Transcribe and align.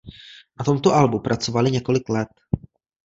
Na 0.59 0.63
tomto 0.65 0.93
albu 0.93 1.19
pracovaly 1.19 1.71
několik 1.71 2.09
let. 2.09 2.27